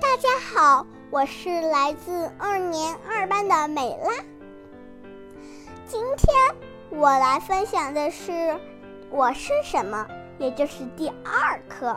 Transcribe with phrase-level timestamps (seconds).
[0.00, 4.12] 大家好，我是来自二年二班的美拉。
[5.86, 6.34] 今天
[6.90, 8.58] 我来分享的是
[9.10, 10.06] “我是什么”，
[10.38, 11.96] 也就是第二课。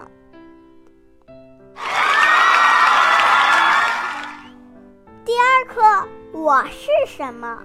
[5.26, 7.64] 第二课，我是什么？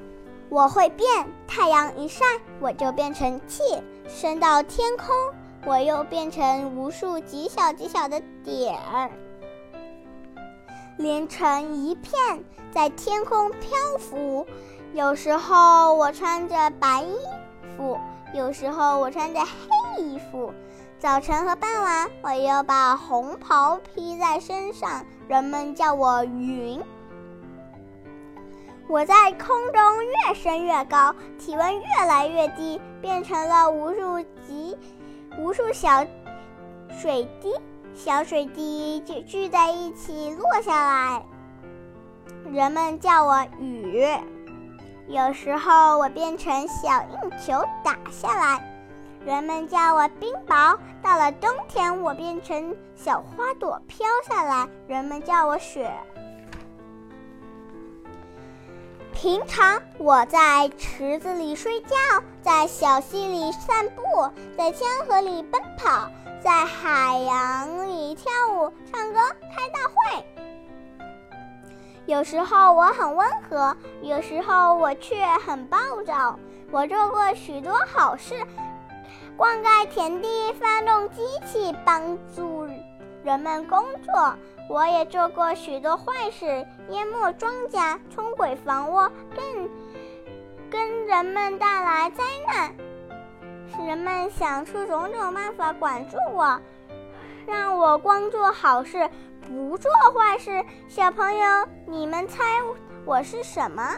[0.48, 1.08] 我会变，
[1.46, 2.24] 太阳一晒，
[2.58, 3.62] 我就变成气，
[4.08, 5.14] 升到天空，
[5.64, 9.10] 我又变成无数极小极小的点儿，
[11.00, 12.12] 连成一片，
[12.70, 14.46] 在天空漂浮。
[14.92, 17.16] 有时候我穿着白衣
[17.74, 17.98] 服，
[18.34, 20.52] 有时候我穿着黑衣服。
[20.98, 26.78] 早晨和傍晚，我又把红袍披在身上，人们叫我云。
[28.86, 34.76] 我在空中越升越高，体温越来越低，变成了无数极、
[35.38, 36.04] 无数小
[36.90, 37.54] 水滴，
[37.94, 41.24] 小水滴就聚在一起落下来，
[42.50, 44.06] 人们叫我雨。
[45.06, 48.64] 有时候我变成小硬球打下来，
[49.24, 50.78] 人们叫我冰雹。
[51.02, 55.90] 到了冬天，我变成小花朵飘下来，人们叫我雪。
[59.12, 61.96] 平常我在池子里睡觉，
[62.40, 64.02] 在小溪里散步，
[64.56, 66.08] 在江河里奔跑，
[66.42, 68.24] 在海洋里跳
[68.54, 69.20] 舞、唱歌、
[69.54, 70.24] 开大会。
[72.06, 76.38] 有时候我很温和，有时候我却很暴躁。
[76.70, 78.34] 我做过许多好事，
[79.36, 82.66] 灌溉田地，发动机器，帮助
[83.22, 84.34] 人们工作。
[84.68, 88.96] 我也做过许多坏事，淹没庄稼，冲毁房屋，
[89.36, 89.68] 更
[90.70, 92.74] 跟人们带来灾难。
[93.78, 96.60] 人们想出种种办法管住我，
[97.46, 99.08] 让我光做好事，
[99.46, 100.64] 不做坏事。
[100.88, 102.42] 小朋友，你们猜
[103.04, 103.96] 我是什么？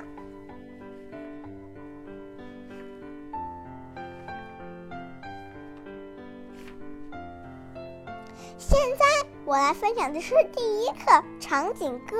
[8.59, 9.05] 现在。
[9.45, 12.17] 我来分享的是第一课场景歌。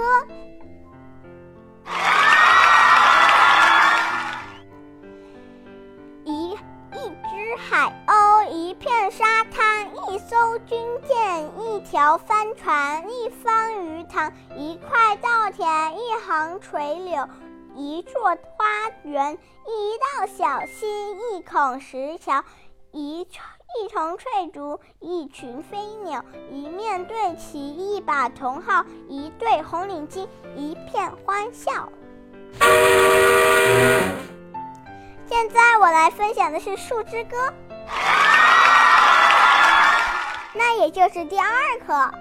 [11.07, 17.29] 见，一条帆船，一方鱼塘，一块稻田，一行垂柳，
[17.75, 22.43] 一座花园，一道小溪，一孔石桥，
[22.93, 23.27] 一。
[23.75, 31.91] 一丛翠竹，一群飞鸟，一面对旗，一把铜号，一对红领巾，一片欢笑。
[35.25, 37.49] 现在我来分享的是《树枝歌》，
[40.83, 41.49] 也就是第二
[41.87, 42.13] 课，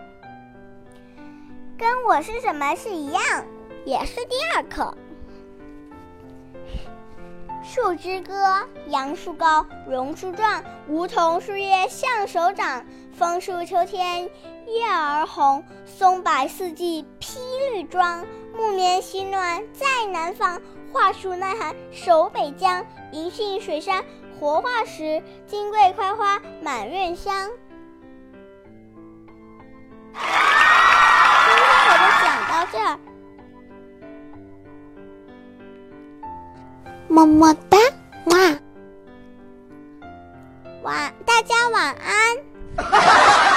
[1.80, 3.24] 跟我是什么是一样，
[3.86, 4.96] 也是第二课。
[7.64, 12.86] 树枝歌，杨树高，榕树壮，梧桐树叶像手掌。
[13.18, 14.30] 枫树秋天
[14.68, 17.40] 叶儿红，松柏四季披
[17.74, 18.24] 绿装。
[18.56, 20.62] 木棉喜暖在南方，
[20.94, 22.86] 桦树耐寒守北疆。
[23.12, 24.06] 银杏水杉
[24.40, 27.50] 活化石，金桂开花满院香。
[30.14, 32.86] 今天我就讲到这儿。
[37.08, 37.78] 么么哒，
[38.26, 38.38] 哇！
[40.84, 42.12] 晚，大家晚安。